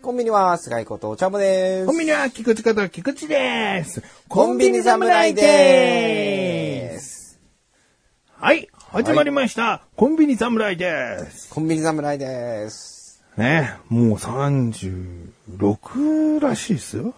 [0.00, 1.86] コンビニは菅井ことお茶ぼです。
[1.86, 4.02] コンビニは菊池こと菊池です。
[4.28, 7.38] コンビニ侍です。
[8.32, 9.82] はい始まりました。
[9.96, 11.52] コンビニ侍です。
[11.52, 13.22] コンビニ侍です。
[13.36, 17.12] ね、もう36らしいですよ。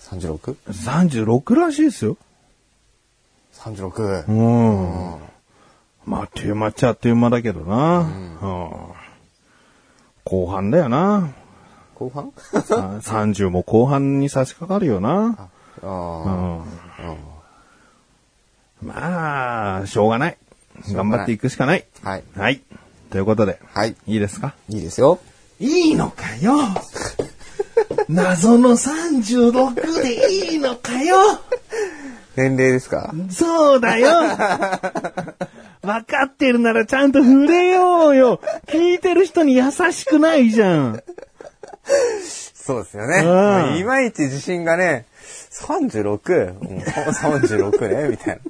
[0.00, 2.16] 36?36 36らしいですよ。
[4.26, 5.18] うん。
[6.06, 7.98] まあ、あっという間っちゃあっという間だけどな。
[7.98, 8.02] う
[8.46, 8.70] ん
[10.28, 11.30] 後半だよな。
[11.94, 12.32] 後半？
[12.62, 15.36] さ30も後半に差し掛かるよな。
[15.82, 16.64] あうあ、ん。
[18.82, 20.36] まあ、しょうがない。
[20.92, 21.86] 頑張っていくしかない。
[22.02, 22.24] はい。
[22.36, 22.60] はい。
[23.10, 23.94] ということで、はい。
[24.06, 24.54] いいですか？
[24.68, 25.18] いいですよ。
[25.58, 26.52] いいのかよ
[28.10, 31.16] 謎の36でいいのかよ
[32.36, 33.14] 年齢ですか？
[33.30, 34.10] そうだよ
[35.86, 41.02] 分かってるならちゃんと触れようよ聞いてる人に優しくないじゃん
[42.22, 43.78] そうですよね。
[43.78, 45.06] いまいち自信がね、
[45.52, 46.58] 36?
[46.58, 48.40] うん36ねみたいな。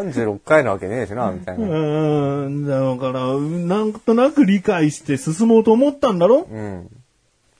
[0.00, 1.66] 36回なわけねえしな、みたいうな。
[1.66, 6.48] ーん、だから、なんとなく理解して進もうと思ったんだろ？
[6.50, 6.88] うん。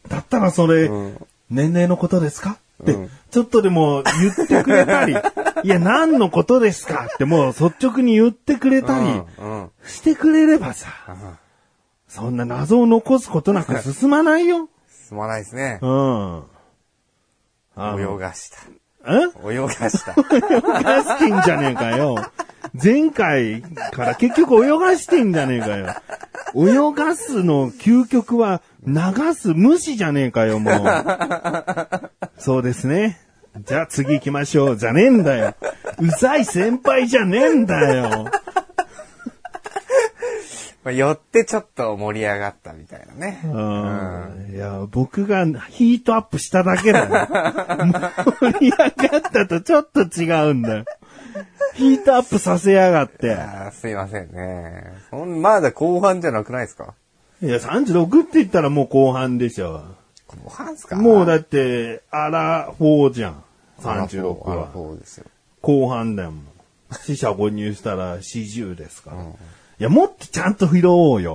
[0.09, 1.17] だったらそれ、ん
[1.51, 2.59] 年齢のことですか？
[2.83, 5.12] って、うんちょっとでも言ってくれたり、
[5.64, 9.23] いや、何のことですかってもう率直に言ってくれたり。
[9.85, 10.86] してくれればさ、
[12.07, 14.68] そんな謎を残すことなく進まないよ。
[14.89, 15.86] すまないですねう。
[15.89, 16.42] ん。
[17.74, 18.58] あ泳がした。
[19.06, 19.52] え？
[19.52, 20.12] 泳がした。
[20.12, 22.17] 泳がしてんじゃねえかよ。
[22.80, 25.95] 前回から結局泳がしてんじゃねえかよ。
[26.55, 30.74] 泳がすの究極は流す無視じゃねえかよ、もう。
[32.44, 33.18] そうですね。
[33.64, 34.77] じゃあ次行きましょう。
[34.77, 35.55] じゃねえんだよ。
[35.98, 38.27] うざい先輩じゃねえんだよ。
[40.84, 43.40] まあ、寄ってちょっと盛り上がったみたいなね。
[43.46, 47.28] うんいや、僕がヒートアップしただけだよ。
[48.42, 50.84] 盛り上がったとちょっと違うんだよ。
[51.72, 53.32] ヒートアップさせやがって。
[53.32, 54.92] あーすいませんね。
[55.08, 56.92] そんまだ後半じゃなくないですか？
[57.40, 59.82] いや、36って言ったらもう後半でしょ。
[60.42, 63.45] 後半っすかもうだって、アラフォーじゃん。
[63.80, 64.68] 36アラは。
[64.68, 65.27] フォーですよ。
[65.61, 66.42] 後半だよ、も
[66.90, 66.95] う。
[66.95, 69.23] 死者誤入したら40ですから。
[69.23, 69.27] い
[69.78, 71.34] や、もっとちゃんと拾おうよ。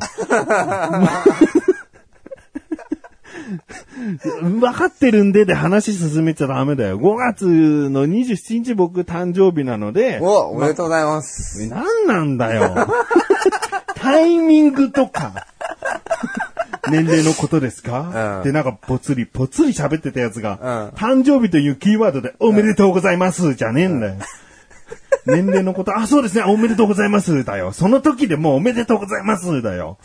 [4.41, 6.99] 分かってるんでで話進めちゃダメだよ。
[6.99, 7.45] 5月
[7.89, 11.67] の27日僕誕生日なので、お、おめでとうございます。
[11.67, 12.87] 何なんだよ。
[13.95, 15.47] タイミングとか、
[16.89, 24.15] 年齢のことですか、うんで、なんかぽつり、ぽつり喋ってたやつが、うん誕生日というキーワードで、おめでとうございますじゃねえんだよ。
[25.25, 27.71] 年齢のこと、あ、そうですね、おめでとうございますだよ。
[27.71, 29.97] その時でもうおめでとうございますだよ。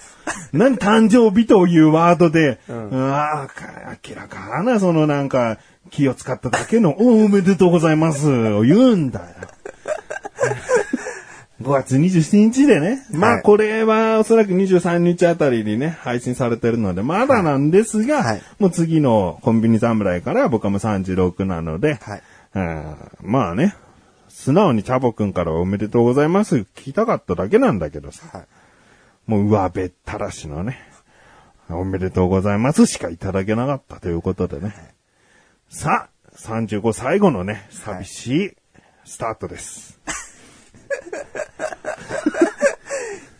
[0.53, 3.49] 何誕生日というワードで、うん、ああ、
[4.07, 5.59] 明らかな、そのなんか、
[5.91, 9.27] 気を使っただけの、おおめでとうございますを言うんだよ。
[11.65, 13.07] 5月27日でね。
[13.11, 18.43] まあはいこれはおそらく23日あたりにね、配信されてるので、まだなんですが、はい。
[18.59, 22.23] もう次のコンビニ侍から僕はもう36なので、はい。
[22.55, 23.75] うんまあね、
[24.29, 26.57] 素直にチャボくんからおめでとうございます。
[26.57, 28.47] 聞きたかっただけなんだけどさ、はい。
[29.27, 30.79] もう上べったらしのね、
[31.71, 34.75] おめでとうございますしかいただけなかったということでね。
[35.71, 38.51] さあ、35最後のね、寂しい
[39.05, 39.99] スタートです。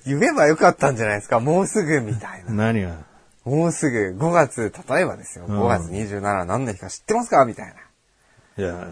[0.07, 1.41] 言えばよかったんじゃないですか。
[1.41, 2.53] もうすぐみたいな。
[2.53, 2.97] 何が？
[3.45, 5.47] もうすぐ5月、例えばですよ。
[5.47, 7.45] ん5月27何の日か知ってますか？
[7.45, 8.65] みたいな。
[8.65, 8.89] いや、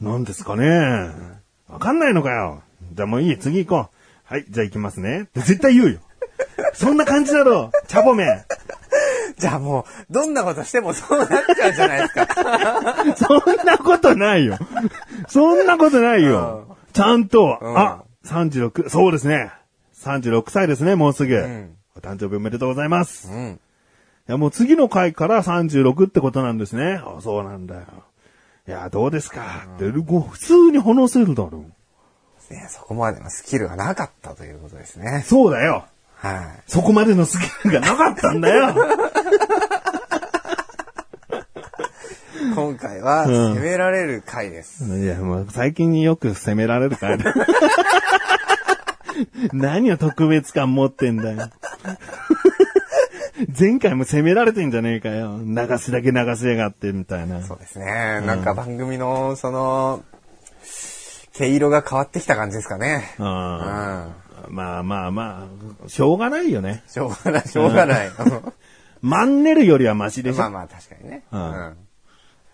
[0.00, 0.66] 何ですかね
[1.68, 2.62] わかんないのかよ。
[2.92, 4.32] じゃあもういい、次行こう。
[4.32, 5.28] はい、じゃあ行きますね。
[5.34, 6.00] 絶対言うよ。
[6.74, 8.24] そんな感じだろチャボめ。
[9.38, 12.26] じゃあもう、どんなことしてもそうなっちゃうじゃないですか。
[13.16, 14.58] そんなことないよ。
[15.28, 16.76] そんなことないよ。
[16.92, 19.50] ちゃんと、うんあ、36、そうですね。
[20.04, 21.36] 36歳ですね、もうすぐ。
[21.36, 23.28] んお誕生日おめでとうございます。
[23.28, 23.60] いうん。
[24.26, 27.00] や、もう次の回から36ってことなんですね。
[27.04, 27.82] あ、そうなんだよ。
[28.66, 31.64] いや、どうですかって、こう普通に話せるだろ
[32.50, 32.52] う。
[32.52, 35.22] ね、そこまでのスキルがなかったということですね。
[35.26, 35.86] そうだよ。
[36.16, 36.62] はい。
[36.66, 38.74] そこまでのスキルがなかったんだよ。
[42.54, 44.84] 今回はうん責められる回です。
[44.98, 47.34] いや、もう最近よく責められるからだ。
[49.52, 51.50] 何を特別感持ってんだよ。
[53.58, 55.38] 前回も責められてんじゃねえかよ。
[55.44, 57.42] 流すだけ流しやがって、みたいな。
[57.42, 58.20] そうですね。
[58.24, 60.04] なんか番組の、その、
[61.32, 63.14] 毛色が変わってきた感じですかね。
[63.18, 63.22] う。
[63.22, 64.14] うんん。
[64.50, 65.48] まあまあま
[65.84, 66.84] あ、しょうがないよね。
[66.86, 68.10] しょうがない、しょうがない。
[69.02, 70.38] マンネルよりはマシでしょ。
[70.38, 71.24] まあまあ確かにね。
[71.32, 71.76] ううんん。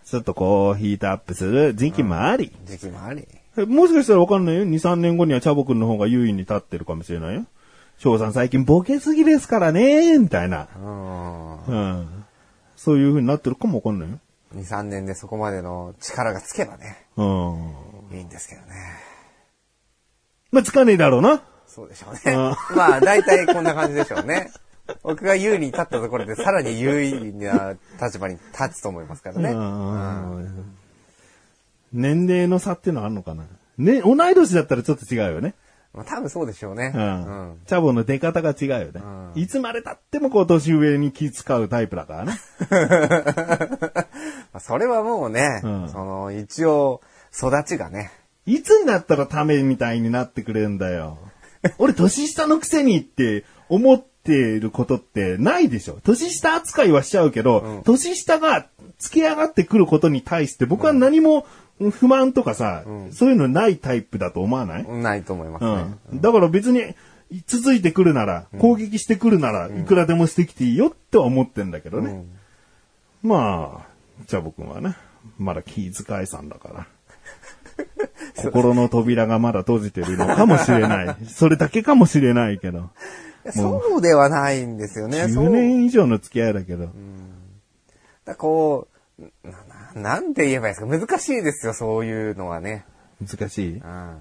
[0.04, 2.52] ちょっとこう、ヒートアップする時期もあり。
[2.64, 3.28] 時期もあり。
[3.66, 4.64] もしかしたらわかんないよ。
[4.64, 7.44] 2、3年後にはチャボくんの方が優位に立ってるかもしれないよ。
[7.98, 10.68] 翔さん最近ボケすぎですからね、みたいな。
[10.76, 11.64] うん。
[11.66, 12.24] うん。
[12.76, 14.18] そういう風になってるかもわかんないよ。
[14.54, 18.16] 2、3年でそこまでの力がつけばね、うん。
[18.16, 18.68] いいんですけどね。
[20.50, 21.42] まあ、つかねえだろうな。
[21.66, 22.34] そうでしょうね。
[22.34, 24.50] うまあ、大体こんな感じでしょうね。
[25.02, 29.50] 僕が優位に立ったところで、さらに優位な立場に立つと思いますからね。
[29.50, 30.80] うん
[31.92, 33.44] 年齢の差っていうのはあるのかな？
[33.78, 35.54] ね、同い年だったらちょっと違うよね。
[35.92, 36.92] まあ、多分そうでしょうね。
[36.94, 37.60] ううんん。
[37.66, 38.92] チャボの出方が違うよね。
[38.94, 42.38] うんいつまで経ってもこう年上に気使うタイプだからね。
[44.52, 47.00] まあそれはもうね、うんその、一応、
[47.32, 48.10] 育ちがね、
[48.46, 51.19] いつになったらためみたいになってくれるんだよ。
[51.78, 55.98] 俺年下のくせにって思ってることってないでしょ。
[56.02, 58.66] 年下扱いはしちゃうけど、うん年下が
[58.98, 61.46] 付け上がってくることに対して僕は何も
[61.88, 65.94] 不満とかさ、うんそういうのないタイプだと思わない、ないと思いますね。
[66.12, 66.21] うん。
[66.21, 66.94] だから別に、
[67.47, 72.25] 続いてくるなら、攻撃してくるなら、いくらでもしてきていいよっては思ってんだけどね。
[73.23, 73.88] まあ、
[74.27, 74.97] じゃあ僕はね、
[75.38, 76.87] まだ気遣いさんだから。
[78.37, 81.17] 心の扉がまだ閉じてるのかもしれない。
[81.29, 82.91] それだけかもしれないけど。
[83.50, 85.29] そうではないんですよね。
[85.29, 86.88] そう10年以上の付き合いだけど。
[88.25, 88.88] だこ
[89.19, 90.98] う、な、ななんて言えばいいですか？
[90.98, 92.84] 難しいですよ、そういうのはね。
[93.20, 93.76] 難しい？
[93.76, 94.19] うん。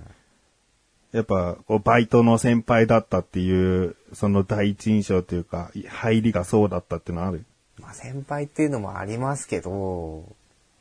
[1.11, 7.45] やっぱ、こうバイトの先輩だったっていう、その第一印象というか、入りがそうだったっていうのはある？
[7.79, 10.25] まあ先輩っていうのもありますけど、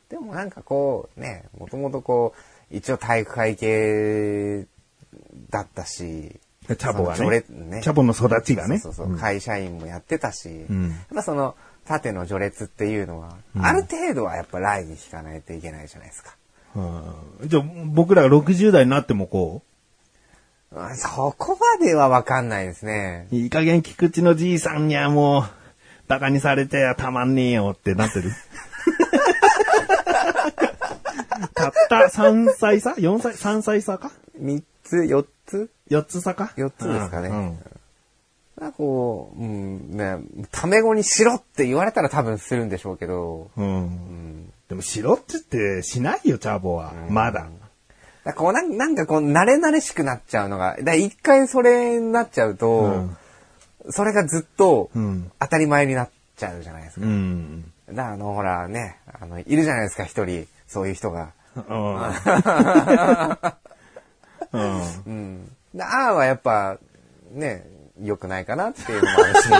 [0.09, 2.33] でもなんかこう、ね、もともとこ
[2.71, 4.67] う、一応体育会系
[5.49, 8.77] だったし、チャボがねねチャボの育ちがね。
[8.77, 11.55] そうそうそう、会社員もやってたし、うんやっぱその
[11.89, 16.35] 縦の序列っていうのは、ある程度はやっぱラインに引かないといけないじゃないですか。
[16.75, 19.63] うんじゃあ、僕らが60代になってもこ
[20.71, 20.83] う？
[20.85, 23.27] んそこまではわかんないですね。
[23.31, 25.43] う、いい加減菊池のじいさんにはもう、
[26.07, 28.31] バカにされてはたまんねえよってなってる？
[31.55, 36.51] たった3歳差 ?4 歳 ?3 歳差か？3つ、4つ ?4 つ差か？
[36.55, 37.59] 四つですかねうん
[38.59, 40.17] なんかこう、うん、ね、
[40.51, 43.65] タメ語にしろって言われたら多分するんでしょうけど、うん。
[43.65, 44.53] うん。
[44.67, 46.93] でも、しろって言ってしないよ、チャボは。
[47.09, 47.47] まだ。
[48.25, 53.17] だこうなんなんかこう、慣れ慣れしくなっちゃうのが、だ一回それになっちゃうと、うん
[53.91, 57.05] それがずっとうん当たり前になっちゃうじゃないですか。
[57.05, 57.71] うん。
[57.91, 61.31] だあの、ほらね、あの、いるじゃないですか、一人、そういう人が。
[61.55, 61.95] うん。
[64.51, 65.03] うん。
[65.05, 65.51] うん。
[65.73, 66.77] でああはやっぱ、
[67.31, 67.65] ね、
[68.01, 69.49] 良くないかなっていうのもあるし、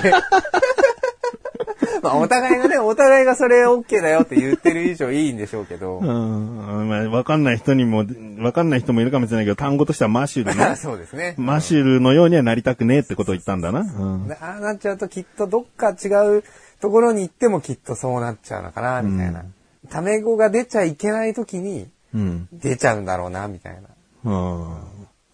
[2.01, 6.87] まあ、お互いがね、お互いがそれ OK だよって言ってる以上いいんでしょうけど、うん。
[6.87, 8.05] まあ、わかんない人にも、
[8.39, 10.75] わかんない人もいるかもしれないけど、単語としてはマッシュルね。
[10.77, 11.35] そうですね。
[11.37, 13.81] マシュルのようにはなりたくねえってことを言ったんだな。
[13.81, 14.27] うん。
[14.27, 16.43] でああなっちゃうときっとどっか違う
[16.79, 19.43] ところに行ってもきっとそうなっちゃうのかな、みたいな。
[19.89, 22.47] タメ語が出ちゃいけないときにうん。
[22.53, 23.77] 出ちゃうんだろうな、みたい
[24.23, 24.31] な。
[24.31, 24.77] うん。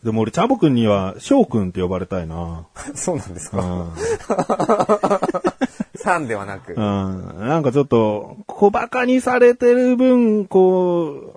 [0.06, 2.66] でも俺、チャボくんには、翔くんって呼ばれたいな。
[2.96, 3.58] そうなんですか？
[3.60, 3.90] うん。
[5.98, 6.74] さんではなく。
[6.74, 7.48] うん。
[7.48, 11.34] なんかちょっと、小馬鹿にされてる分、こ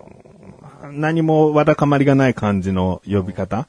[0.82, 3.66] う、何もわだかまりがない感じの呼び方。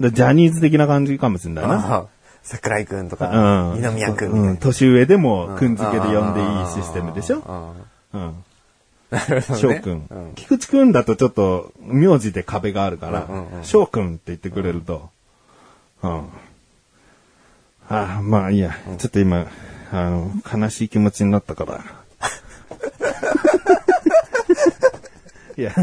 [0.00, 2.04] でジャニーズ的な感じかもしれないな。
[2.42, 3.28] 桜井くんとうか、
[3.74, 3.80] ん。
[3.80, 4.56] 二宮くんうん。
[4.58, 7.74] 年上でも、くん付けで呼んでいいシステムでしょ？
[8.12, 8.34] うんうん。
[9.12, 9.76] なるほどね。
[9.76, 10.34] 翔くんうん。
[10.34, 15.10] 菊池くんだとちょっと、名字で壁があるからうんうくんって言ってくれると、
[16.02, 16.28] うん。
[17.90, 18.74] ああ、まあいいや。
[18.96, 19.46] ちょっと今、
[19.92, 21.84] あの、悲しい気持ちになったから。
[25.58, 25.74] いや、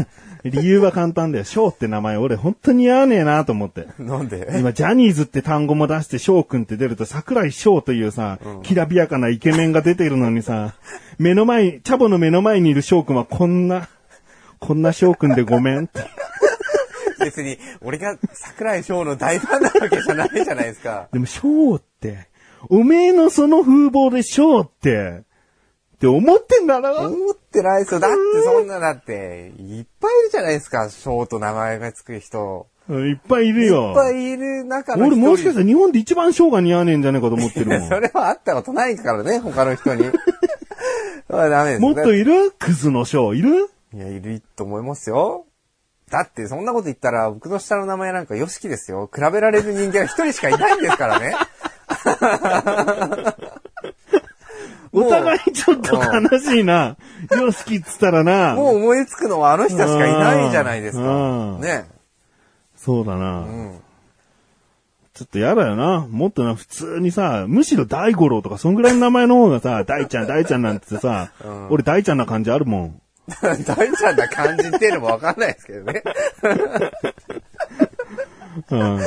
[0.44, 1.44] 理由は簡単だよ。
[1.44, 3.86] 翔って名前俺本当に似合わねえなと思って。
[3.98, 4.48] なんで？
[4.58, 10.74] 今、ジャニーズって単語も出して翔くんって出ると、桜井翔というさ、きらびやかなイケメンが出てるのにさ、
[11.18, 13.88] 目の前、チャボの目の前にいる翔くんはこんな、
[14.58, 16.00] こんな翔くんでごめんって。
[17.22, 21.08] 別に、俺が桜井翔の大ファンなわけじゃないじゃないですか。
[21.12, 22.28] でも翔って、
[22.68, 25.22] おめえのその風貌で翔って、
[26.00, 28.00] って思ってんだろ思ってないですよ。
[28.00, 32.68] だってそんな、だって、いっぱいいるじゃないですか、ショーと名前がつく人。
[32.88, 33.94] うんいっぱいいるいよっ。
[33.94, 35.28] ぱいいる中の一俺人。
[35.28, 37.88] もしかしたら日本で一番ショーが似合わねえんじゃねえかと思ってるもん。
[37.90, 40.04] それはあったことないからね、他の人に。
[41.28, 41.82] ダメです。
[41.82, 43.68] もっといるクズのショーいる？
[43.92, 45.44] いや、いると思いますよ。
[46.10, 49.10] だって、そんなこと言ったら、僕の下の名前なんかヨシキですよ。
[49.14, 51.34] 比べられる人間は一人しかいないんですからね。
[54.92, 56.96] お互いちょっと悲しいな。
[57.30, 58.54] よしきっつったらな。
[58.54, 61.08] もう思いつくのはあの人しかいないじゃないですうか。
[61.08, 61.86] んね。
[62.76, 63.40] そうだな。
[63.40, 63.80] うん。
[65.14, 66.06] ちょっと嫌だよな。
[66.08, 71.30] もっとな、普通にさ、むしろ大五郎とか、そんぐらいの名前の方がさ、 大ちゃん、大ちゃんなんてさ、
[71.68, 73.00] 俺大ちゃんな感じあるもん。
[73.66, 76.02] 大ちゃんな感じっていうのもわかんないですけどね。
[78.70, 79.00] うん。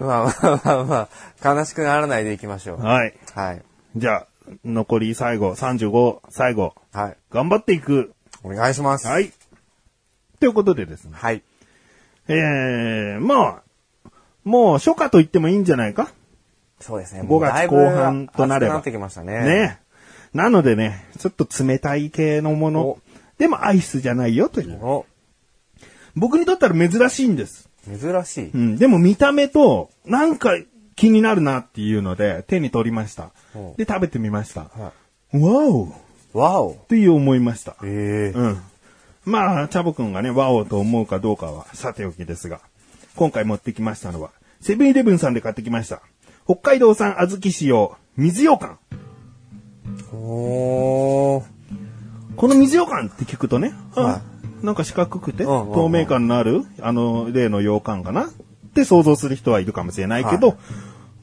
[0.00, 1.08] あまあまあま
[1.42, 2.82] あ、悲しくならないでいきましょう。
[2.82, 3.14] はい。
[3.34, 3.62] はい。
[3.96, 4.26] じゃあ、
[4.64, 7.16] 残り最後、35、最後、はい。
[7.30, 8.12] 頑張っていく。
[8.42, 9.06] お願いします。
[9.06, 9.32] はい。
[10.38, 11.12] ということでですね。
[11.14, 11.42] はい。
[12.28, 14.10] えー、まあ、
[14.44, 16.10] もう初夏と言ってもいいんじゃないか？
[16.80, 17.22] そうですね。
[17.22, 19.40] 5月後半となればなってきましたね。
[19.40, 19.80] ね。
[20.34, 22.98] なのでね、ちょっと冷たい系のものお。
[23.38, 24.78] でもアイスじゃないよという。
[24.84, 25.06] お、
[26.14, 27.68] 僕にとったら珍しいんです。
[27.86, 28.50] 珍しい。
[28.50, 28.76] うん。
[28.76, 30.50] でも見た目と、なんか
[30.96, 33.74] 気になるなっていうので、手に取りましたお。
[33.76, 34.62] で、食べてみました。
[34.62, 34.92] はわ
[35.32, 35.92] おっい。
[36.32, 36.72] わお。
[36.88, 37.76] ていう思いました。
[37.84, 38.60] ええうん。
[39.24, 42.60] まあ、チャボくんがね、ワオと思うかどうかはさておきですが、
[43.14, 46.00] 今回持ってきましたのは、セブンイレブンさんで買ってきました。
[46.44, 48.78] 北海道産小豆使用、水羊羹。
[50.14, 51.44] おー。
[52.36, 58.26] この水羊羹って聞くとね、はあなんか四角くて、透明感のある、あの、例の羊羹かな？
[58.26, 58.28] っ
[58.74, 60.56] て想像する人はいるかもしれないけど、はい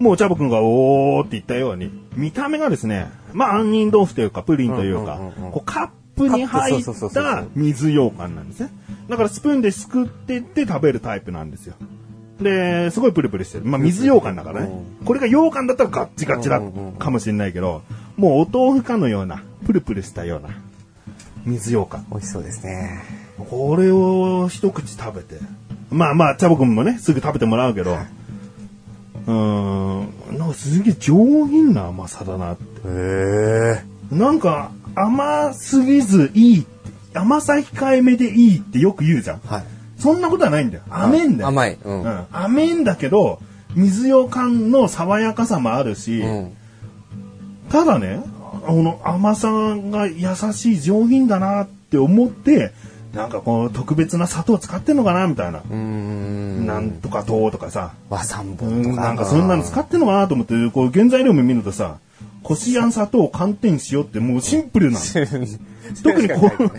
[0.04, 5.18] もうチャボくんがおーって言ったように、見た目がですね、まあ、杏仁豆腐というか、プリンというか、
[5.52, 8.70] こうカップに入ったう水羊羹なんですね。
[9.08, 11.76] だからスプーンですくってって食べるタイプなんですよ。
[12.42, 13.66] で、すごいプルプルしてる。
[13.66, 14.72] まあ、水羊羹だからね。
[15.06, 16.62] これが羊羹だったらガッチガチだ
[17.00, 17.82] かもしれないけど、
[18.18, 20.50] もうお豆腐かのような、プルプルしたような、
[21.46, 22.06] 水羊羹。
[22.12, 23.02] 美味しそうですね。
[23.38, 25.40] これを一口食べて。
[25.90, 27.98] まあまあ、チャボくんもね、すぐ食べてもらうけど、
[29.28, 32.64] うーん、なんかすげえ上品な甘さだなって。
[32.88, 33.84] へえ。
[34.12, 39.40] なんか甘すぎずいいって、甘さ控えめでいいってよく言うじゃん。
[39.46, 39.64] はい。
[39.98, 40.84] そんなことはないんだよ。
[40.90, 41.50] 甘いんだよ。
[41.50, 41.74] 甘い。
[41.74, 41.90] う。
[41.90, 42.26] うんん。
[42.32, 43.40] 甘いんだけど、
[43.76, 46.58] 水羊羹の爽やかさもあるし、うん。
[47.70, 48.22] ただね、
[48.66, 52.72] あの甘さが優しい上品だなって思って、
[53.14, 55.60] なんかこう特別な砂糖使ってんのかなみたいな。
[55.60, 56.66] うーん。
[56.66, 58.94] なんとか糖とかさ、和三う本とか。
[58.94, 62.00] んなんかそんなの使ってんのかなと思って、こう原材料も見るとさ、
[62.42, 65.48] こしあん砂糖寒天塩ってもうシンプルなの。
[66.04, 66.72] 特にこう、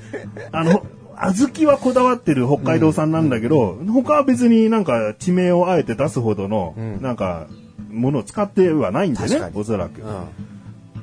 [0.50, 0.85] あの、
[1.17, 7.47] 小豆はこだわってる北海道産なんだけど、他は別になんか地名をあえて出すほどの、んなんか、
[7.91, 10.03] ものを使ってはないんでねおそらく。
[10.03, 10.09] うん。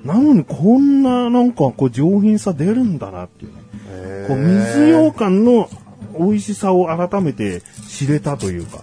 [0.03, 3.62] なのにこんななんかこう上品さ出るんだなっていうね。
[3.88, 5.70] へこう水羊羹の
[6.17, 8.79] 美味しさを改めて知れたというか。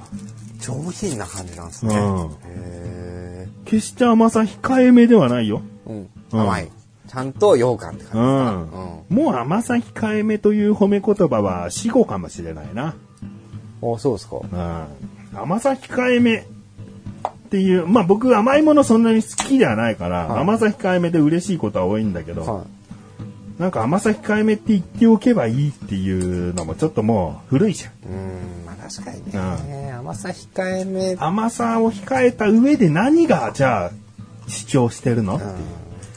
[0.60, 1.96] 上品な感じなんですね。
[1.96, 5.62] うんへ決して甘さ控えめではないよ。
[5.86, 5.90] え。
[5.90, 6.08] うん。
[6.32, 6.68] うん甘い。
[7.08, 9.04] ちゃんと羊羹ってう感ん。
[9.08, 12.94] じもう甘さ控えめという褒め言葉は死語かもしれないな。
[13.82, 13.94] うん。
[13.94, 14.36] あ、そうですか。
[14.36, 15.38] うん。
[15.38, 16.46] 甘さ控えめ
[17.48, 22.64] っていう、まあ僕甘いものそんなに好きではないから、はい甘さ控えめで嬉しいことは多いんだけど、は
[23.58, 27.90] なんか甘さ控えめって言っておけばいいっていうのもちょっともう古いじゃん。
[27.90, 27.94] い。
[28.06, 28.66] うん。
[28.66, 29.92] まあ確かにね。
[29.92, 31.16] 甘さ控えめ。
[31.18, 33.90] 甘さを控えた上で何がじゃあ
[34.46, 35.54] 主張してるのっていう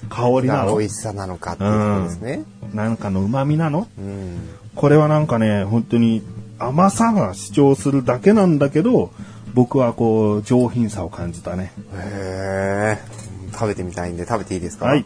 [0.10, 0.74] 香りなの？
[0.74, 2.44] が美味しさなのかっていうことですね。
[2.74, 3.88] なんかの旨味なの？
[3.98, 4.50] うん。
[4.76, 6.22] これはなんかね、本当に
[6.60, 9.12] 甘さが主張するだけなんだけど、
[9.54, 11.74] 僕はこう上品さを感じたね。
[11.94, 13.52] へえ。
[13.52, 14.86] 食べてみたいんで食べていいですか？
[14.86, 15.06] はい。。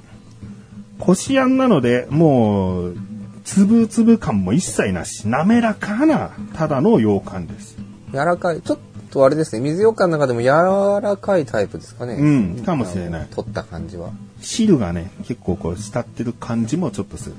[1.00, 2.98] こしあんなので、もう、
[3.44, 7.76] つぶつぶ感も一切なし、滑らかな、ただの羊羹です。
[8.12, 8.62] 柔らかい。
[8.62, 8.80] ちょっ
[9.12, 9.62] とあれですね。
[9.62, 12.14] 水羊羹の中でも柔らかいタイプですかね。
[12.14, 14.12] うんかもしれない取った感じは。
[14.42, 17.36] 汁がね、結構こう、浸ってる感じもちょっとする。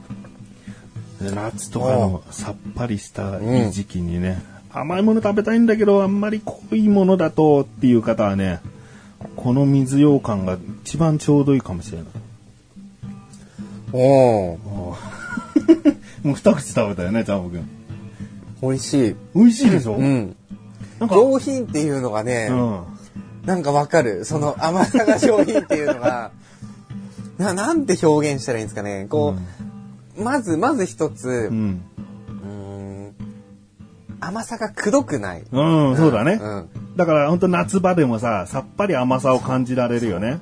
[1.22, 4.42] で夏とかのさっぱりしたいい時期にね、
[4.78, 8.60] 甘いもの食べたいんだけど、あんまり濃いものだとっていう方はね、
[9.34, 12.06] この水羊羹が一番ちょうどいいかもしれない。
[13.92, 14.96] おお。
[16.22, 17.66] もう二口食べたよね、ジャンボ君。
[18.60, 19.16] 美味しい。
[19.34, 19.94] 美味しいでしょ？
[19.96, 20.36] うん。
[20.98, 22.80] なんか、上品っていうのがね、うん。
[23.46, 24.24] なんかわかる。
[24.24, 26.32] その甘さが上品っていうのが、
[27.38, 29.06] な、なんて表現したらいいんですかね。
[29.08, 29.36] こ
[30.18, 31.54] う、まず、まず一つ、う。
[31.54, 31.80] ん、
[34.26, 35.44] 甘さがくどくない。
[35.50, 36.38] うん、そうだね。
[36.40, 36.68] うん。
[36.96, 40.38] だから本当夏場でもさ、さっぱり甘さを感じられるよね。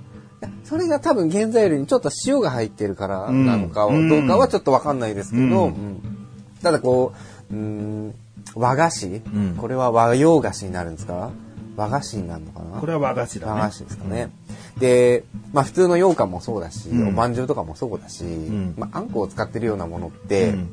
[0.65, 6.19] それが多分原材料にちょっと塩が入ってるからうんなのか、うんどうかはちょっとわかんないですけど、うんうん
[6.63, 7.13] ただこ
[7.51, 8.15] う、うーん、
[8.55, 11.31] 和菓子、んこれは和洋菓子になるんですか？
[11.77, 12.81] 和菓子になるのかな？
[12.81, 13.53] これは和菓子だね。
[13.53, 14.31] 和菓子ですかね。
[14.79, 20.71] で、まあ普通の羊羹もそうだし、うんおまんじゅうとかもそうだし、んまああんこを使ってるようなものって、うん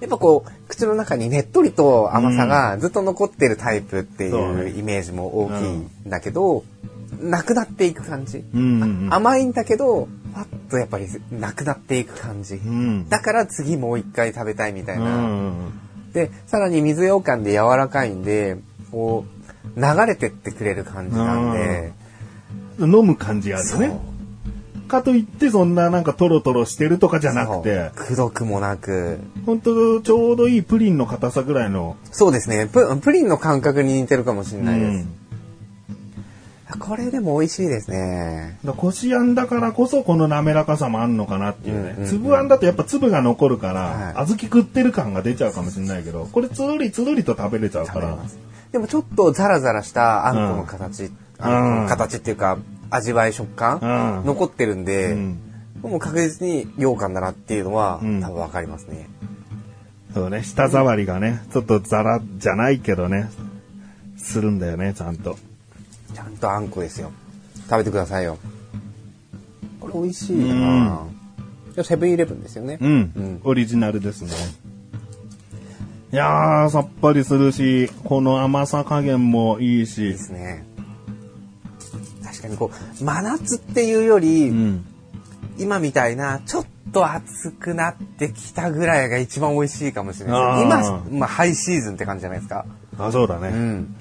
[0.00, 6.64] やっぱこう、口の中にねっとりと甘さがずっと残ってるタイプっていうイメージも大きいんだけど、
[7.20, 8.44] なくなっていく感じ。
[8.54, 9.14] うんうんうん。
[9.14, 12.56] 甘いんだけど、パッとやっぱりなくなっていく感じ。
[12.56, 13.08] うん。
[13.08, 15.16] だから次もう一回食べたいみたいうな。
[15.16, 15.72] ん。
[16.12, 18.56] で、さらに水羊羹で柔らかいんで、
[18.90, 21.92] こう、流れてってくれる感じなんで、
[22.78, 24.15] 飲む感じあるよね。
[24.86, 31.96] かといってそんななんかトロトロしてるとかじゃなくて、くどくもなく、本当ちょうどいいプリンの硬さぐらいの。
[32.10, 35.04] そうですねプ、プリンの感覚に似てるかもしれないです。
[35.04, 35.26] うん
[36.80, 38.58] これでも美味しいですね。
[38.76, 41.90] こしあんだからこそこの滑らかさもあんのかなっていうね。
[41.90, 48.18] うんうんうん粒あんだとやっぱ粒が残るから、はい小豆食ってる感が出ちゃうかもしれないけど、これつるりつるりと食べれちゃうから。
[48.72, 52.58] でもちょっとザラザラしたあんこの形、あんこうんの形っていうか、
[52.90, 53.78] 味わい食感、
[54.20, 55.38] うん残ってるんで、うん
[55.82, 59.08] もう確実に羊羹だなっていうのは、うん多分わかりますね。
[60.14, 63.30] そうね、舌触りがね、ちょっとザラじゃないけどね、
[64.16, 65.36] するんだよね、ちゃんと。
[66.14, 67.12] ちゃんとあんこですよ。
[67.68, 68.38] 食べてくださいよ。
[69.80, 72.78] これ美味しいなぁセブンイレブンですよね。
[72.80, 74.30] うん、うんオリジナルですね。
[76.12, 80.16] いやー、さっぱりするし、この甘さ加減もいいしで。
[80.16, 80.64] すね。
[82.36, 82.70] 確かにこ
[83.00, 84.84] う、真夏っていうより、うん。
[85.58, 92.66] 今みたいな、ちょっと暑くなってきたぐらいが一番美味しいかもしれない今、まあ、ハイシーズンって感じじゃないですか。
[92.98, 93.48] あ、そうだね。
[93.48, 93.96] うん。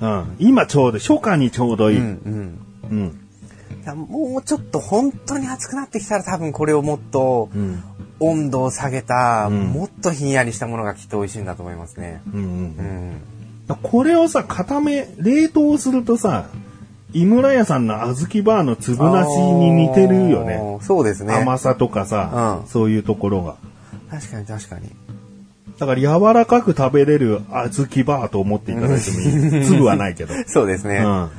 [0.00, 0.36] うん。
[0.38, 1.98] 今ちょうど、初夏にちょうどいい。
[1.98, 2.08] ううん。
[2.08, 3.20] ん、うん。
[3.86, 3.98] うん。
[3.98, 7.82] もうちょっと本当に暑くなってきたら多分これをもっとうん。
[8.18, 12.22] 温度を下げた、うんもっとひんやりしたものがきっと美味しいんだと思いますね。
[12.32, 12.42] うん。
[12.42, 13.20] うん。
[13.82, 16.48] これをさ、固め、冷凍するとさ、
[17.16, 20.60] 井村屋さんの小豆バーの粒なしに似てるよね。
[20.82, 21.32] そうですね。
[21.32, 23.56] 甘さとかさ、うんそういうところが。
[24.10, 24.90] 確かに確かに。
[25.78, 29.64] だから柔らかく食べれる小豆バーと思っていただいてもいい。
[29.64, 30.34] 粒はないけど。
[30.46, 30.98] そうですね。
[30.98, 31.30] うん。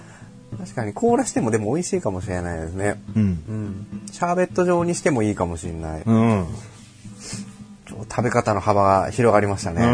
[0.57, 2.99] 確かに凍らしてもでも美味しいかもしれないですね。
[3.15, 3.21] うん。
[3.21, 3.87] うん。
[4.11, 6.01] シャーベット状にしてもいいかもしれない。
[6.03, 6.45] うん。
[8.09, 9.85] 食べ方の幅が広がりましたね。
[9.85, 9.87] う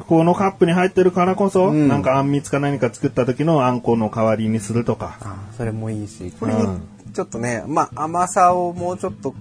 [0.00, 0.04] ん。
[0.06, 5.18] このカップに入ってるからこそ、うんなんかあんみつか何か作った時のあんこの代わりにするとか。
[5.20, 9.34] あそれもいいし、これにうんちょっとね、まあ甘さをもうちょっと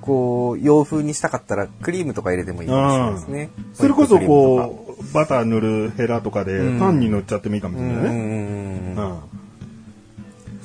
[0.00, 3.50] こう洋風にしたかったらクリームとか入れてもいいかもしれないですね。
[3.74, 8.08] それこそこう、バター塗るヘラとかでうんパンに塗っちゃってもいいかもしれないね。
[8.08, 9.39] うん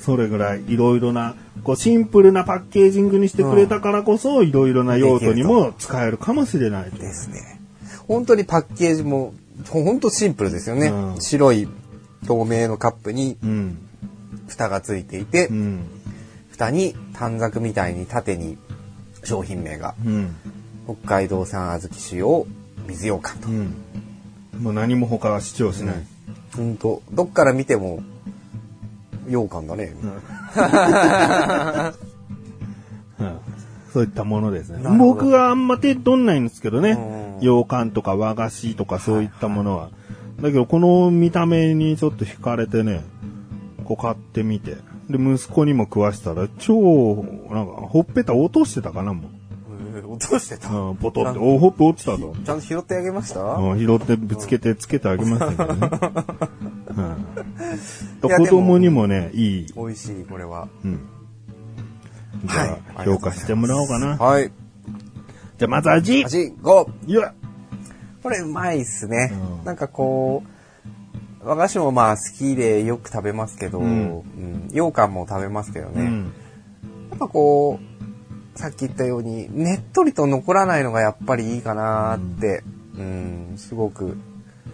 [0.06, 6.92] それぐらいいろいろな、こうシンプルなパッケージングにしてくれたからこそ、いろいろな用途にも使えるかもしれない。
[6.92, 7.60] ですね。
[8.06, 9.34] 本当にパッケージも
[9.68, 10.86] 本当シンプルですよね。
[10.86, 11.68] うん白い
[12.24, 13.78] 透明のカップにうん。
[14.46, 15.80] 蓋がついていて、うん。
[16.52, 18.58] 蓋に短冊みたいに縦に
[19.24, 20.36] 商品名がうん。
[20.84, 22.46] 北海道産小豆使用
[22.86, 23.50] 水羊羹とう。
[23.50, 23.74] ん。
[24.62, 25.96] もう何も他は主張しない。
[26.54, 28.04] 本当どっから見ても
[29.26, 29.94] 羊羹だね。
[30.02, 30.12] うん
[33.92, 34.78] そういったものですね。
[34.98, 36.90] 僕はあんま手取んないんですけどね
[37.38, 37.44] うん。
[37.44, 39.88] 洋館とか和菓子とかそういったものは。
[40.42, 43.02] だけどこの見た目にちょっと惹かれてね、
[43.84, 44.76] こう買ってみて。
[45.08, 49.35] で、息子にも食わしたら超、なんか、ほっぺた落としてたかな、もえー
[50.16, 50.68] 落としてた。
[50.70, 50.90] う。
[50.90, 52.34] うん、ポトって、おほっぺ落ちたぞ。
[52.44, 55.90] ちゃんと拾ってあげました、うん拾ってぶつけてつけてあげましたけどね。
[58.22, 59.66] うん、子供にもね、いい。
[59.76, 60.68] 美味しい、これは。
[60.84, 61.00] うん。
[62.44, 64.16] じゃあ、はい評価してもらおうかな。
[64.16, 64.50] はい。
[65.58, 66.24] じゃあ、まず味。
[66.24, 66.88] 味5。
[67.06, 67.34] いや、
[68.22, 69.32] これうまいっすね。
[69.58, 70.42] うんなんかこ
[71.42, 76.02] う、和菓子もまあ好きでよく食べますけど、ううんん羊羹も食べますけどね。
[76.02, 76.32] うん。
[77.10, 77.95] やっぱこう、
[78.56, 82.62] さっき言ったように、ねっとりと残らないのがやっぱりいいかなって、
[82.96, 84.16] うん、すごく、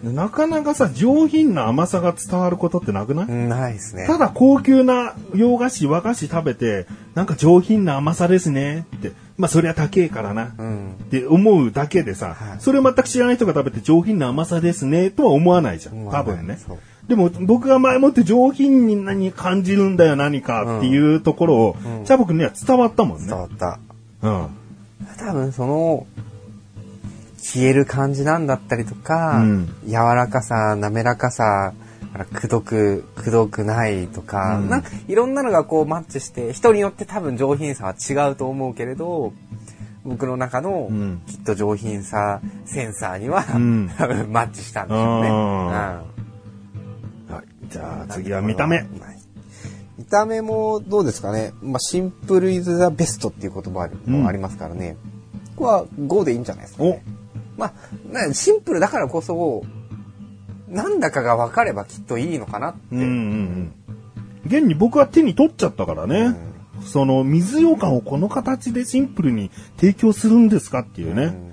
[0.03, 4.05] なかなかさ、上品な甘さが伝わることってなくない、うんないですね。
[4.05, 9.11] ただ高級な洋菓子、和菓子食べて、なんか上品な甘さですねって。
[9.37, 10.53] まあそりゃ高えからな。
[10.57, 10.93] うん。
[10.93, 16.09] って思うだけでさ、はいそれを全く知らない人が食べて上品な甘さですねとは思わないじゃん。
[16.09, 16.57] 多分ね。
[16.57, 23.27] そうでも僕が前もって上品に何感じるんだよ何かっていうところを、チャボくんには伝わったもんね。
[23.27, 23.79] 伝わった。
[24.21, 24.47] うん。
[25.17, 26.07] 多分その、
[27.43, 31.73] 消える感じなんだったりとか、うん柔らかさ、滑らかさ、
[32.33, 39.33] くどく、くどくないとか、うんなんかいろんなのがこうマッチして、人によって多分上品さは違うと思うけれど、
[40.05, 45.29] 僕の中のうんきっと上品さ、センサーには、うん 多分マッチしたんでしょうね。
[45.29, 46.12] あうんはい。
[47.73, 48.85] じゃあ次は見た目。
[49.97, 51.53] 見た目もどうですかね。
[51.63, 54.95] まあ、シンプルイズザベストっていう言葉もありますからね。
[55.55, 57.03] ここは5でいいんじゃないですか、ね。
[57.57, 57.73] まあ、
[58.11, 59.63] なシンプルだからこそ、
[60.67, 62.79] なんだかが分かればきっといいのかなって。
[62.91, 63.73] うんうんうん。
[64.45, 66.35] 現に僕は手に取っちゃったからね。
[66.85, 71.52] その水羊羹をこの形でシンプルに提供するんですかっていうね。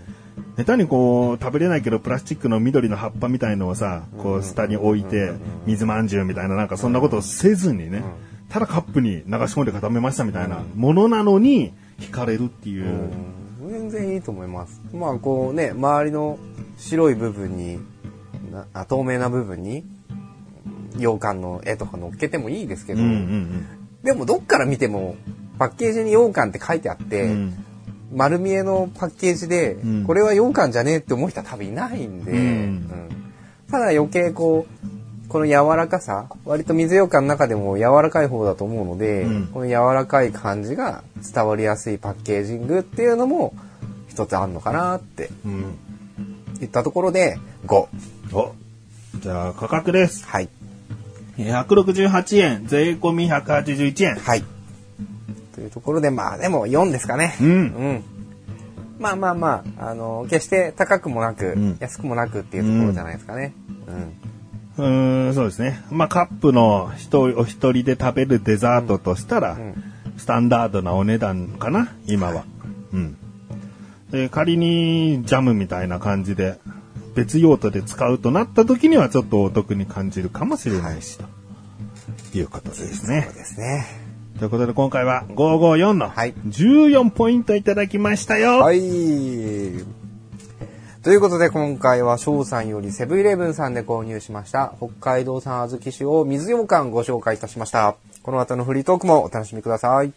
[0.65, 5.33] 下手にこう食べれないけどプラスチックの緑の葉っぱみたいのをさ、こう下に置いて
[5.65, 8.03] 水まんじゅうみたいななんかそんなことをせずにね、
[8.51, 12.85] ただカップに流し込んで固めましたみたいなものなのに惹かれるっていう。
[12.85, 13.71] うん。
[13.71, 14.81] 全然いいと思います。
[14.93, 16.39] まあこうね、周りの
[16.77, 17.79] 白い部分に、
[18.89, 19.85] 透明な部分に、
[20.97, 23.01] 羊羹の絵とか載っけてもいいですけど、
[24.03, 25.15] でもどっから見ても
[25.59, 27.65] パッケージに羊羹って書いてあって、うん。
[28.13, 32.87] うん丸見えのパッケージで、んこれは羊羹じゃねえって思う人は多分いないんで、うんうん
[33.71, 43.55] ただ余計こう、この柔らかさ、割と水羊羹の中でも柔らかい方だと思うので、うんこの柔らかい感じが伝わりやすいパッケージングっていうのも
[44.09, 45.79] 一つあんのかなってうん。
[46.59, 47.87] 言ったところで5。
[48.33, 48.55] お
[49.21, 50.27] じゃあ価格です。
[50.27, 50.49] はい。
[51.39, 54.15] 168円、税込み181円。
[54.17, 54.45] はい。
[55.55, 57.37] というところで、まあでも4ですかね。
[57.41, 57.53] うんう
[57.93, 58.05] ん。
[58.99, 63.55] まあまあまあ、あの、決して高くもなく、ん安くもなくっていうところじゃないですかね。
[64.77, 64.85] うん。
[64.85, 65.83] うーん、そうですね。
[65.91, 69.83] まあ、カップの人、お一人で食べるデザートとしたら、ん
[70.19, 72.45] スタンダードなお値段かな、今は。
[72.93, 73.17] うん。
[74.11, 76.59] で、仮にジャムみたいな感じで、
[77.15, 81.19] 別用途で使うとなった時にはちょっとお得に感じるかもしれないし、
[82.33, 83.35] ということですねそう。
[83.35, 84.10] ですね。
[84.41, 88.61] ということで今回は554のはい14ポイントいただきましたよ。
[88.61, 88.81] はい。
[91.03, 97.97] ということで今回は翔さんよりセブンイレブンさんで購入しました北海道産小豆酒を水羊羹ご紹介いたしました。
[98.23, 100.15] この後のフリートークもお楽しみください。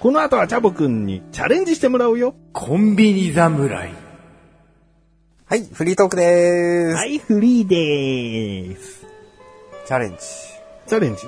[0.00, 2.34] この後はチャボくんにチャレンジしてもらうよ。
[2.52, 3.99] コンビニ侍。
[5.50, 6.94] はい、フリートークでーす。
[6.94, 9.04] はい、フリーでーす。
[9.84, 10.18] チャレンジ。
[10.86, 11.22] チャレンジ？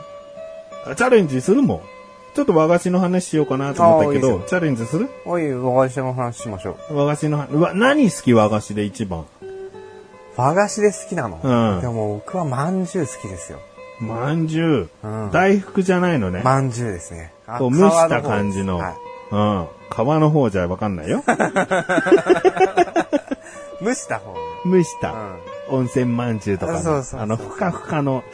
[0.87, 1.81] あチャレンジするもん。
[2.33, 5.11] ちょっと和菓子の話しようかなと思ったけど、いいチャレンジする？
[5.27, 6.97] おい、和菓子の話しましょう。
[6.97, 7.51] 和菓子の話。
[7.51, 9.27] うわ、何好き和菓子で一番？
[10.37, 13.59] 和菓子で好きなの、うんでも僕はまんじゅう好きですよ。
[13.99, 16.43] まんじゅう、うん大福じゃないのね。
[16.45, 17.33] まんじゅうですね。
[17.49, 18.79] あこう皮蒸した方感じの。
[18.79, 18.95] はい
[19.33, 19.67] うん。
[19.91, 21.25] 皮の方じゃわかんないよ。
[23.83, 24.35] 蒸した方。
[24.65, 28.25] 蒸した、うん温泉まんじゅうとかのそうそうそうあの、ふかふかの、はい。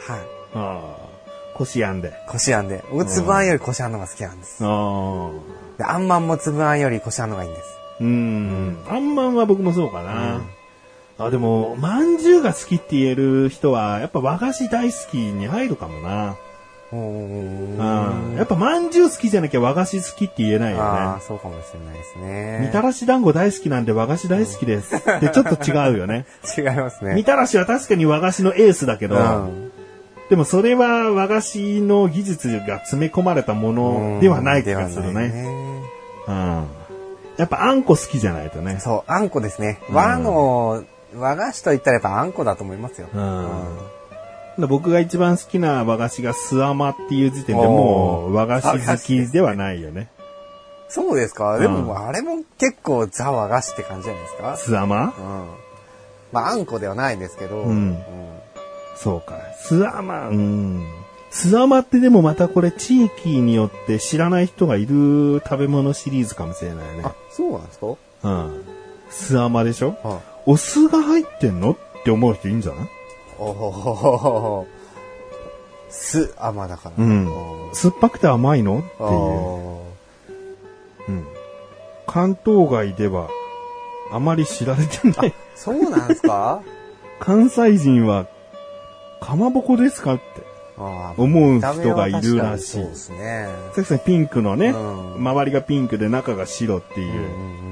[1.55, 2.11] こしあんで。
[2.27, 2.83] こしあんで。
[2.91, 4.65] 僕、つぶあんよりこしあんのが好きなんです。
[4.65, 5.39] あー
[5.77, 7.77] で、あんまんもつぶあんよりこしあんのがいいんです。
[8.01, 8.77] うん。
[8.89, 10.41] あんまんは僕もそうかな。
[11.19, 16.35] あ、でも、まんじゅうが好きって言える人は、やっぱ和菓子大好きに入るかもな。
[16.91, 17.01] うーん。
[17.01, 17.18] うん。
[18.39, 21.21] やっぱまんじゅう好きじゃなきゃ和菓子好きって言えないよああ、ね。
[21.27, 22.59] そうかもしれないですね。
[22.65, 24.91] みたらし団子大好きなんで和菓子大好きです。
[25.19, 26.25] で、ちょっと違うよね。
[26.57, 27.15] 違いますね。
[27.15, 29.71] みたらしは確かに和菓子のエースだけど、うん。
[30.29, 35.43] でもそれは和菓子の技術が詰め込まれたものではない気がするではないね。
[35.43, 35.81] ね
[36.27, 36.67] うん。
[37.35, 38.77] やっぱあんこ好きじゃないとね。
[38.79, 39.79] そう、あんこですね。
[39.91, 40.83] 和の、
[41.17, 43.07] 和菓子と言ったらやっぱあんこだと思いますよ。
[43.13, 43.98] うんで
[44.67, 50.09] 僕が一番好きな和菓子がスアマっていう時点でもう和菓子好きではないよね。
[50.89, 54.57] そうですかでも、あれも結構ザ和菓子って感じじゃないですか？
[54.57, 55.03] スアマ？
[55.05, 55.11] うん。
[56.31, 57.97] まあ、あんこではないですけど、うん
[58.95, 59.35] そうか。
[59.61, 60.83] スアマ、うん。
[61.31, 67.85] スアマってでもまたこれ地域によって知らない人がいる食べ物シリーズかもしれないねあ。、そうなんですか？
[68.23, 68.63] うん。
[69.11, 69.95] スアマでしょ？
[70.03, 70.19] はい。
[70.47, 71.71] お酢が入ってんの？
[71.73, 72.89] って思う人いいんじゃない？
[73.39, 74.67] お
[75.89, 77.03] 酢甘だから。
[77.03, 77.29] うん
[77.73, 78.79] 酸っぱくて甘いの？
[78.79, 79.09] っていう。
[79.09, 79.83] お
[81.07, 81.27] うん。
[82.07, 83.29] 関東外では
[84.11, 85.29] あまり知られてない。
[85.29, 86.61] ーそうなんですか？
[87.19, 88.27] 関西人は
[89.21, 90.23] かまぼこですかって
[91.17, 92.83] 思う人がいるらしいそう。
[92.85, 93.47] ですね。
[93.75, 97.13] さっきさんピンクのね、うん周りがピンクで中が白っていう。
[97.13, 97.68] うんうんうん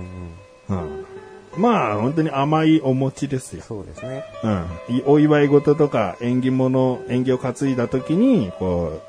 [1.58, 3.64] まあ、本当に甘いお餅ですよ。
[3.68, 4.24] そうですね。
[4.44, 4.48] う
[4.94, 4.98] ん。
[4.98, 9.02] いお祝い事とか縁起物、縁起を担いだ時に、こ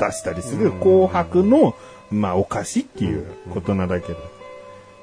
[0.00, 1.74] う、出したりする紅白の、
[2.10, 4.18] まあ、お菓子っていうことなだけど。